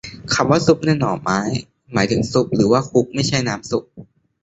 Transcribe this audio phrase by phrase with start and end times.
[0.33, 1.39] คำว่า ซุบ ในซุบหน่อไม้
[1.93, 3.83] หมายถึง ชุบ หรือ คลุก ไม่ใช่น้ำซุป